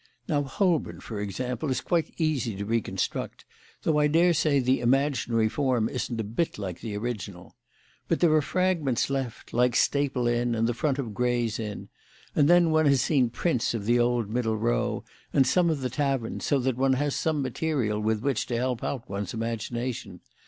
[0.27, 3.45] "Now Holborn, for example, is quite easy to reconstruct,
[3.83, 7.55] though I daresay the imaginary form isn't a bit like the original.
[8.07, 11.87] But there are fragments left, like Staple Inn and the front of Gray's Inn;
[12.35, 15.03] and then one has seen prints of the old Middle Row
[15.33, 18.83] and some of the taverns, so that one has some material with which to help
[18.83, 20.21] out one's imagination.